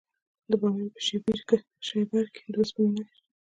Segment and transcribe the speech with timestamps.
[0.49, 0.99] د بامیان په
[1.99, 3.25] شیبر کې د وسپنې نښې شته.